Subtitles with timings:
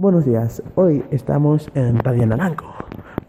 [0.00, 2.64] Buenos días, hoy estamos en Radio Naranco.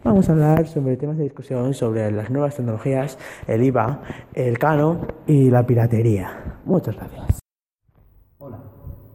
[0.06, 4.02] Vamos a hablar sobre temas de discusión sobre las nuevas tecnologías, el IVA,
[4.34, 6.60] el cano y la piratería.
[6.64, 7.40] Muchas gracias.
[8.38, 8.64] Hola,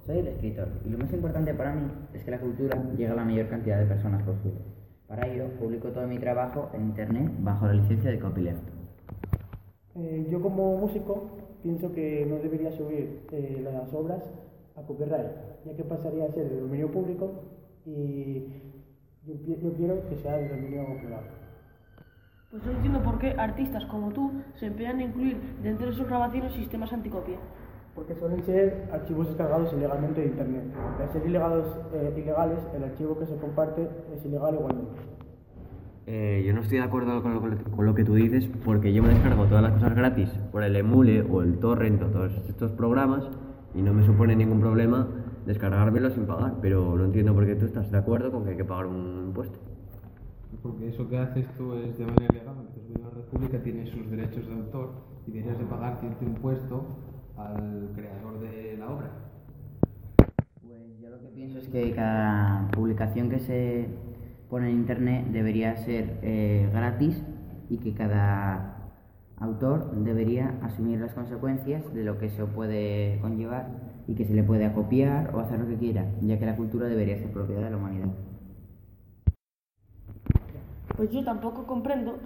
[0.04, 3.14] soy el escritor y lo más importante para mí es que la cultura llegue a
[3.14, 4.75] la mayor cantidad de personas posible.
[5.08, 8.68] Para ello, publico todo mi trabajo en Internet bajo la licencia de copyleft.
[9.94, 11.30] Eh, yo como músico
[11.62, 14.22] pienso que no debería subir eh, las obras
[14.76, 15.30] a copyright,
[15.64, 17.30] ya que pasaría a ser de dominio público
[17.86, 18.46] y
[19.24, 21.26] yo, yo quiero que sea de dominio privado.
[22.50, 26.06] Pues no entiendo por qué artistas como tú se empeñan en incluir dentro de sus
[26.06, 27.38] grabaciones sistemas anticopia.
[27.96, 30.64] Porque suelen ser archivos descargados ilegalmente de Internet.
[31.00, 31.64] Al ser ilegales,
[31.94, 35.00] eh, ilegales, el archivo que se comparte es ilegal igualmente.
[36.06, 39.02] Eh, yo no estoy de acuerdo con lo, con lo que tú dices porque yo
[39.02, 42.70] me descargo todas las cosas gratis por el emule o el torrent o todos estos
[42.70, 43.28] programas
[43.74, 45.08] y no me supone ningún problema
[45.46, 48.56] descargármelo sin pagar, pero no entiendo por qué tú estás de acuerdo con que hay
[48.56, 49.58] que pagar un impuesto.
[50.62, 54.46] Porque eso que haces tú es de manera ilegal, entonces la República tiene sus derechos
[54.46, 54.90] de autor
[55.26, 56.84] y deberías de pagar cierto impuesto
[57.36, 59.10] al creador de la obra.
[60.62, 63.88] Pues yo lo que pienso es que cada publicación que se
[64.48, 67.22] pone en Internet debería ser eh, gratis
[67.68, 68.76] y que cada
[69.38, 73.68] autor debería asumir las consecuencias de lo que eso puede conllevar
[74.06, 76.86] y que se le puede copiar o hacer lo que quiera, ya que la cultura
[76.86, 78.08] debería ser propiedad de la humanidad.
[80.96, 82.18] Pues yo tampoco comprendo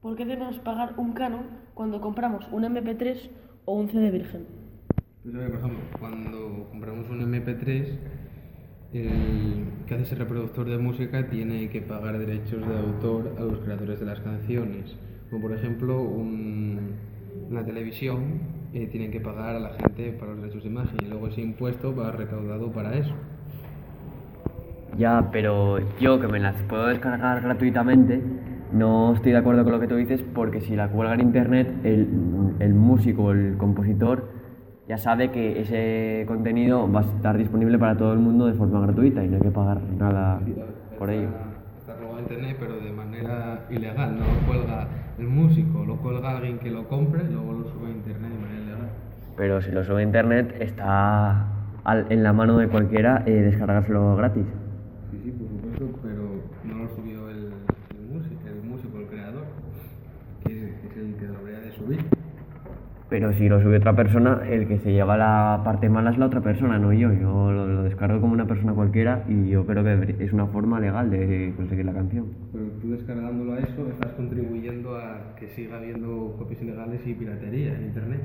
[0.00, 1.42] por qué debemos pagar un canon
[1.74, 3.28] cuando compramos un MP3
[3.66, 4.46] o un CD virgen.
[5.30, 7.98] Sabes, por ejemplo, cuando compramos un MP3,
[8.92, 13.58] el que hace ese reproductor de música tiene que pagar derechos de autor a los
[13.58, 14.96] creadores de las canciones.
[15.28, 16.92] Como por ejemplo, un,
[17.50, 18.40] una televisión
[18.72, 21.40] eh, tiene que pagar a la gente para los derechos de imagen y luego ese
[21.40, 23.14] impuesto va recaudado para eso.
[24.96, 28.22] Ya, pero yo que me las puedo descargar gratuitamente,
[28.76, 31.68] no estoy de acuerdo con lo que tú dices porque si la cuelga en internet,
[31.84, 32.08] el,
[32.58, 34.28] el músico, el compositor,
[34.88, 38.80] ya sabe que ese contenido va a estar disponible para todo el mundo de forma
[38.80, 40.40] gratuita y no hay que pagar nada
[40.98, 41.28] por ello.
[41.80, 44.88] Está colgado en internet, pero de manera ilegal, no lo cuelga
[45.18, 48.38] el músico, lo cuelga alguien que lo compre y luego lo sube a internet de
[48.38, 48.88] manera ilegal.
[49.36, 51.46] Pero si lo sube a internet, está
[51.84, 54.44] al- en la mano de cualquiera eh, descargárselo gratis.
[55.10, 56.22] Sí, sí, por supuesto, pero
[56.64, 57.52] no lo subió el,
[57.98, 59.44] el músico, el músico, el creador,
[60.44, 62.04] que es, que es el que debería de subir.
[63.16, 66.26] Pero si lo sube otra persona, el que se lleva la parte mala es la
[66.26, 67.10] otra persona, no yo.
[67.14, 70.80] Yo lo, lo descargo como una persona cualquiera y yo creo que es una forma
[70.80, 72.26] legal de conseguir la canción.
[72.52, 77.74] Pero tú descargándolo a eso estás contribuyendo a que siga habiendo copias ilegales y piratería
[77.74, 78.20] en internet.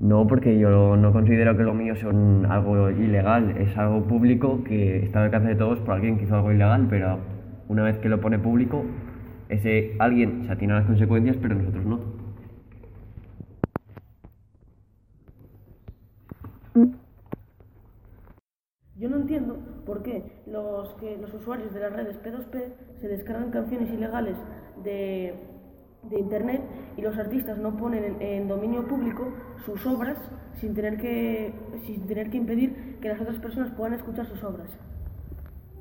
[0.00, 5.04] No, porque yo no considero que lo mío son algo ilegal, es algo público que
[5.04, 7.20] está al alcance de todos por alguien que hizo algo ilegal, pero
[7.68, 8.84] una vez que lo pone público,
[9.48, 12.15] ese alguien se atina a las consecuencias, pero nosotros no.
[18.98, 23.50] Yo no entiendo por qué los, que los usuarios de las redes P2P se descargan
[23.50, 24.36] canciones ilegales
[24.82, 25.34] de,
[26.04, 26.62] de Internet
[26.96, 29.24] y los artistas no ponen en, dominio público
[29.66, 30.16] sus obras
[30.60, 31.52] sin tener, que,
[31.84, 34.70] sin tener que impedir que las otras personas puedan escuchar sus obras.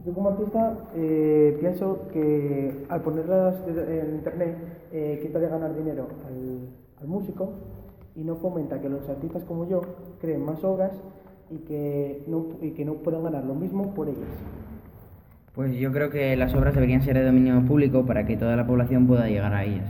[0.05, 4.57] Yo como artista eh, pienso que al ponerlas en internet
[4.91, 6.67] eh, quita de ganar dinero al,
[7.01, 7.53] al músico
[8.13, 9.81] y no fomenta que los artistas como yo
[10.19, 10.91] creen más obras
[11.49, 14.29] y que no, y que no puedan ganar lo mismo por ellas.
[15.53, 18.67] Pues yo creo que las obras deberían ser de dominio público para que toda la
[18.67, 19.87] población pueda llegar a ellas.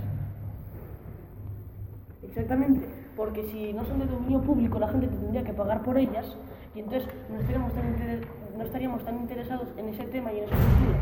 [2.23, 2.85] Exactamente,
[3.15, 6.37] porque si no son de dominio público la gente tendría que pagar por ellas
[6.75, 8.27] y entonces no estaríamos tan, inter-
[8.57, 10.99] no estaríamos tan interesados en ese tema y en esa cultura.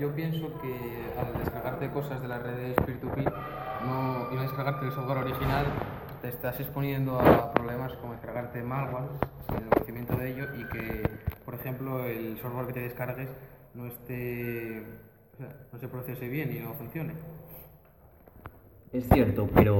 [0.00, 0.74] Yo pienso que
[1.18, 3.30] al descargarte cosas de las redes peer-to-peer
[3.84, 5.66] no, y no descargarte el software original,
[6.20, 9.10] te estás exponiendo a problemas como descargarte malware
[9.46, 11.02] sin el conocimiento de ello y que,
[11.44, 13.28] por ejemplo, el software que te descargues
[13.74, 14.82] no esté,
[15.34, 17.14] o sea, no se procese bien y no funcione.
[18.92, 19.78] Es cierto, pero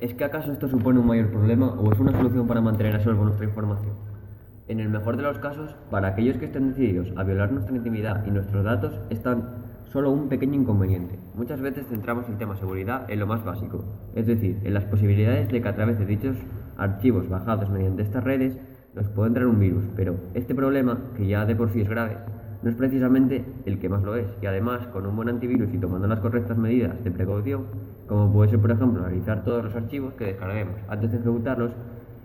[0.00, 3.00] ¿es que acaso esto supone un mayor problema o es una solución para mantener a
[3.00, 3.96] salvo nuestra información?
[4.68, 8.24] En el mejor de los casos, para aquellos que estén decididos a violar nuestra intimidad
[8.24, 11.18] y nuestros datos, están solo un pequeño inconveniente.
[11.34, 13.84] Muchas veces centramos el tema seguridad en lo más básico,
[14.14, 16.36] es decir, en las posibilidades de que a través de dichos
[16.78, 18.56] archivos bajados mediante estas redes
[18.94, 22.16] nos puede entrar un virus, pero este problema, que ya de por sí es grave,
[22.62, 25.78] no es precisamente el que más lo es, y además con un buen antivirus y
[25.78, 27.66] tomando las correctas medidas de precaución,
[28.06, 31.72] como puede ser por ejemplo analizar todos los archivos que descarguemos antes de ejecutarlos,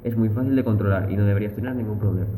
[0.04, 2.30] es muy fácil de controlar y no deberías tener ningún problema.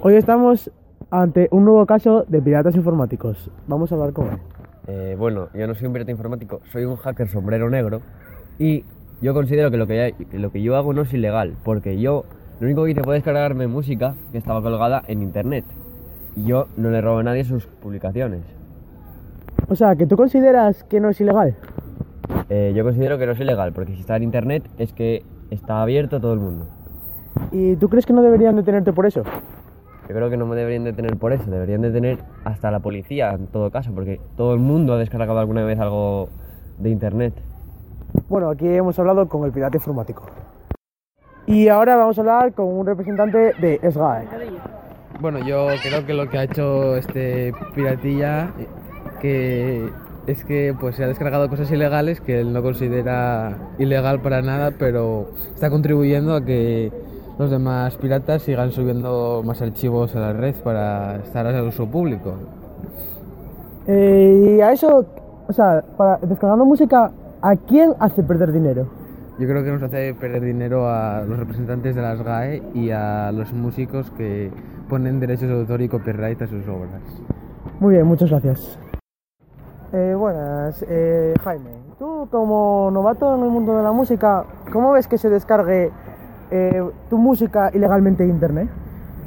[0.00, 0.70] Hoy estamos
[1.10, 3.50] ante un nuevo caso de piratas informáticos.
[3.66, 4.38] Vamos a hablar con él.
[4.86, 8.00] Eh, bueno, yo no soy un pirata informático, soy un hacker sombrero negro
[8.58, 8.84] y
[9.20, 12.24] yo considero que lo que, lo que yo hago no es ilegal, porque yo
[12.60, 15.64] lo único que hice fue descargarme música que estaba colgada en internet.
[16.36, 18.42] Y yo no le robo a nadie sus publicaciones.
[19.68, 21.56] O sea, que tú consideras que no es ilegal.
[22.48, 25.82] Eh, yo considero que no es ilegal, porque si está en internet es que está
[25.82, 26.66] abierto a todo el mundo.
[27.52, 29.22] ¿Y tú crees que no deberían detenerte por eso?
[30.08, 33.46] Yo creo que no me deberían detener por eso, deberían detener hasta la policía en
[33.46, 36.30] todo caso, porque todo el mundo ha descargado alguna vez algo
[36.78, 37.34] de internet.
[38.26, 40.24] Bueno, aquí hemos hablado con el pirata informático.
[41.46, 44.26] Y ahora vamos a hablar con un representante de SGAE.
[45.20, 48.50] Bueno, yo creo que lo que ha hecho este piratilla
[49.20, 49.90] que
[50.26, 54.72] es que pues se ha descargado cosas ilegales que él no considera ilegal para nada,
[54.78, 56.92] pero está contribuyendo a que
[57.38, 62.34] los demás piratas sigan subiendo más archivos a la red para estar al uso público.
[63.86, 65.06] Eh, y a eso,
[65.46, 68.86] o sea, para, descargando música, ¿a quién hace perder dinero?
[69.38, 73.30] Yo creo que nos hace perder dinero a los representantes de las GAE y a
[73.30, 74.50] los músicos que
[74.88, 77.00] ponen derechos de autor y copyright a sus obras.
[77.78, 78.78] Muy bien, muchas gracias.
[79.92, 81.70] Eh, buenas, eh, Jaime.
[82.00, 85.92] Tú como novato en el mundo de la música, ¿cómo ves que se descargue
[86.50, 88.68] eh, tu música ilegalmente de internet?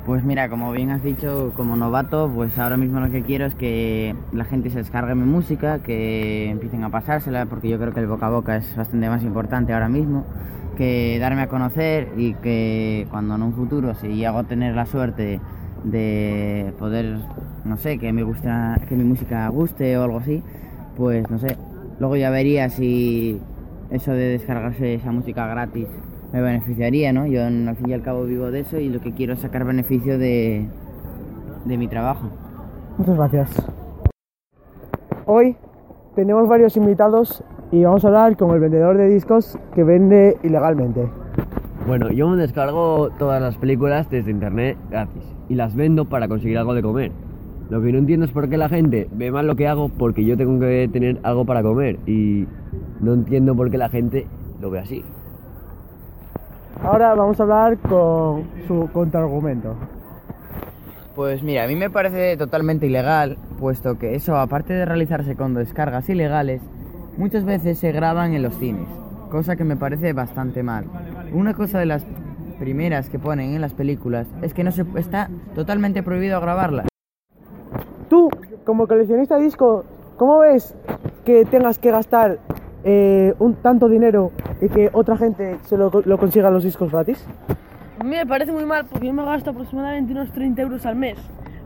[0.06, 3.54] Pues mira, como bien has dicho, como novato, pues ahora mismo lo que quiero es
[3.54, 8.00] que la gente se descargue mi música, que empiecen a pasársela, porque yo creo que
[8.00, 10.26] el boca a boca es bastante más importante ahora mismo,
[10.76, 15.40] que darme a conocer y que cuando en un futuro, si llego tener la suerte
[15.84, 17.20] de poder,
[17.64, 20.42] no sé, que me gusta, que mi música guste o algo así,
[20.98, 21.58] pues no sé,
[22.00, 23.40] luego ya vería si
[23.92, 25.88] eso de descargarse esa música gratis
[26.32, 27.26] me beneficiaría, ¿no?
[27.26, 29.66] Yo al fin y al cabo vivo de eso y lo que quiero es sacar
[29.66, 30.66] beneficio de,
[31.66, 32.30] de mi trabajo.
[32.98, 33.66] Muchas gracias.
[35.26, 35.56] Hoy
[36.16, 41.08] tenemos varios invitados y vamos a hablar con el vendedor de discos que vende ilegalmente.
[41.88, 46.58] Bueno, yo me descargo todas las películas desde internet gratis y las vendo para conseguir
[46.58, 47.12] algo de comer.
[47.70, 50.26] Lo que no entiendo es por qué la gente ve mal lo que hago porque
[50.26, 52.46] yo tengo que tener algo para comer y
[53.00, 54.28] no entiendo por qué la gente
[54.62, 55.04] lo ve así.
[56.84, 59.76] Ahora vamos a hablar con su contraargumento.
[61.16, 65.54] Pues mira, a mí me parece totalmente ilegal, puesto que eso, aparte de realizarse con
[65.54, 66.62] descargas ilegales,
[67.18, 68.88] muchas veces se graban en los cines,
[69.30, 70.86] cosa que me parece bastante mal.
[71.34, 72.06] Una cosa de las
[72.60, 76.88] primeras que ponen en las películas es que no se está totalmente prohibido grabarlas.
[78.10, 78.30] Tú,
[78.66, 79.84] como coleccionista de disco,
[80.18, 80.76] ¿cómo ves
[81.26, 82.40] que tengas que gastar
[82.84, 84.32] eh, un tanto dinero
[84.62, 87.26] y que otra gente se lo, lo consiga los discos gratis?
[88.00, 90.96] A mí me parece muy mal porque yo me gasto aproximadamente unos 30 euros al
[90.96, 91.18] mes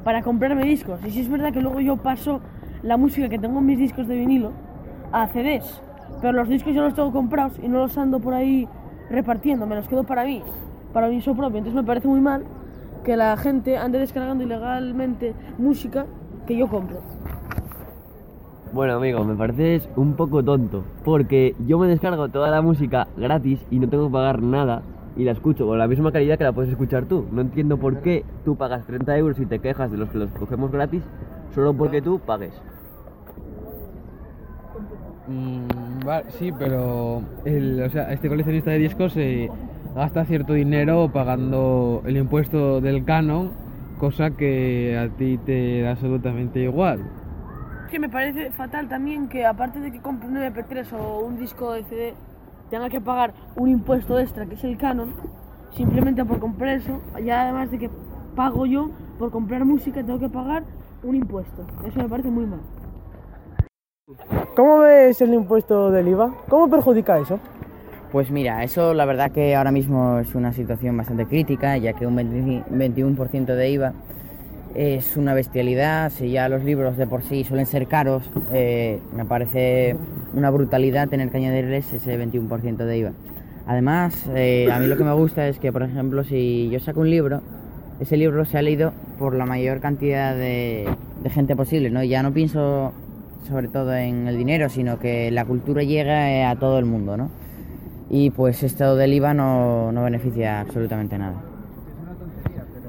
[0.03, 0.99] para comprarme discos.
[1.05, 2.41] Y si es verdad que luego yo paso
[2.83, 4.51] la música que tengo en mis discos de vinilo
[5.11, 5.81] a CDs.
[6.21, 8.67] Pero los discos yo los tengo comprados y no los ando por ahí
[9.09, 10.43] repartiendo, me los quedo para mí,
[10.93, 11.57] para mi uso propio.
[11.57, 12.43] Entonces me parece muy mal
[13.03, 16.05] que la gente ande descargando ilegalmente música
[16.45, 17.14] que yo compro.
[18.75, 23.65] Bueno, amigo, me pareces un poco tonto, porque yo me descargo toda la música gratis
[23.71, 24.81] y no tengo que pagar nada
[25.15, 27.25] y la escucho con la misma calidad que la puedes escuchar tú.
[27.31, 30.29] No entiendo por qué tú pagas 30 euros y te quejas de los que los
[30.31, 31.01] cogemos gratis
[31.53, 32.51] solo porque tú pagues.
[35.29, 36.01] Mm,
[36.37, 39.49] sí, pero el, o este coleccionista de discos se
[39.95, 43.51] gasta cierto dinero pagando el impuesto del canon,
[43.99, 46.99] cosa que a ti te da absolutamente igual.
[47.85, 51.37] Es que me parece fatal también que aparte de que compre un MP3 o un
[51.37, 52.13] disco de CD,
[52.71, 55.13] tenga que pagar un impuesto extra, que es el canon,
[55.71, 57.91] simplemente por comprar eso, ya además de que
[58.35, 58.89] pago yo
[59.19, 60.63] por comprar música, tengo que pagar
[61.03, 61.67] un impuesto.
[61.85, 62.61] Eso me parece muy mal.
[64.55, 66.33] ¿Cómo ves el impuesto del IVA?
[66.49, 67.39] ¿Cómo perjudica eso?
[68.11, 72.07] Pues mira, eso la verdad que ahora mismo es una situación bastante crítica, ya que
[72.07, 73.93] un 20 21% de IVA
[74.75, 76.11] es una bestialidad.
[76.11, 79.95] Si ya los libros de por sí suelen ser caros, eh, me parece
[80.33, 83.11] una brutalidad tener que añadirles ese 21% de IVA.
[83.67, 86.99] Además, eh, a mí lo que me gusta es que, por ejemplo, si yo saco
[86.99, 87.41] un libro,
[87.99, 90.87] ese libro se ha leído por la mayor cantidad de,
[91.23, 92.03] de gente posible, ¿no?
[92.03, 92.93] Ya no pienso
[93.47, 97.29] sobre todo en el dinero, sino que la cultura llega a todo el mundo, ¿no?
[98.09, 101.41] y pues esto del IVA no, no beneficia absolutamente nada.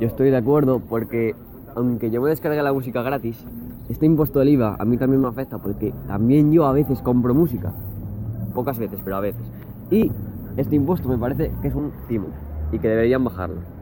[0.01, 1.35] Yo estoy de acuerdo porque
[1.77, 3.45] aunque yo me descargue la música gratis,
[3.89, 7.35] este impuesto del IVA a mí también me afecta porque también yo a veces compro
[7.35, 7.73] música.
[8.55, 9.43] Pocas veces, pero a veces.
[9.91, 10.11] Y
[10.57, 12.29] este impuesto me parece que es un timo
[12.73, 13.76] y que deberían bajarlo.